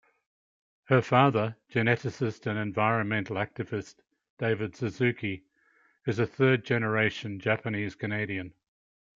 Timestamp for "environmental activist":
2.57-3.97